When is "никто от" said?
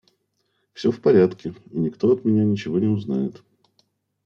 1.77-2.25